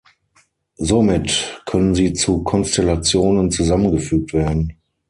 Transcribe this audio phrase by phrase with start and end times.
[0.79, 4.75] Somit können sie zu Konstellationen zusammengefügt werden.